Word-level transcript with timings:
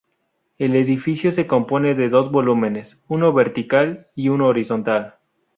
El 0.57 0.75
edificio 0.75 1.29
se 1.29 1.45
compone 1.45 1.93
de 1.93 2.09
dos 2.09 2.31
volúmenes: 2.31 2.99
uno 3.07 3.33
vertical 3.33 4.07
y 4.15 4.29
uno 4.29 4.47
horizontal. 4.47 5.17